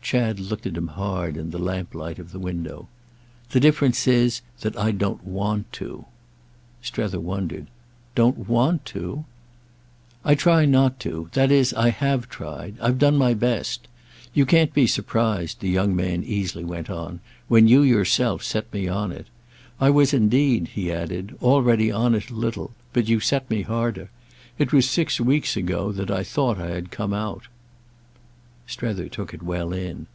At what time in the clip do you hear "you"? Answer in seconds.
14.32-14.46, 17.68-17.82, 23.10-23.20